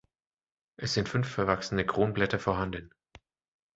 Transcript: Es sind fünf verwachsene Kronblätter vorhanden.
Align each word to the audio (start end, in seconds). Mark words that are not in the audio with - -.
Es 0.77 0.95
sind 0.95 1.09
fünf 1.09 1.29
verwachsene 1.29 1.85
Kronblätter 1.85 2.39
vorhanden. 2.39 2.89